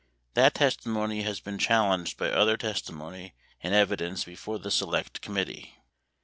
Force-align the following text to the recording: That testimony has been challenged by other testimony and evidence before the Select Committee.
That 0.33 0.55
testimony 0.55 1.21
has 1.21 1.39
been 1.39 1.59
challenged 1.59 2.17
by 2.17 2.31
other 2.31 2.57
testimony 2.57 3.35
and 3.61 3.75
evidence 3.75 4.23
before 4.23 4.57
the 4.57 4.71
Select 4.71 5.21
Committee. 5.21 5.77